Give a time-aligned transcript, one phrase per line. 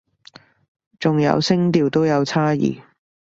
[0.97, 2.81] 仲有聲調都有差異